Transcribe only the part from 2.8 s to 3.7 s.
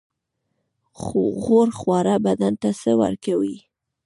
څه ورکوي؟